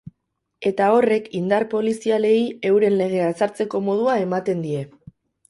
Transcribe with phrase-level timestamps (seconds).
[0.69, 2.39] Eta horrek indar polizialei
[2.71, 4.83] euren legea ezartzeko modua ematen die.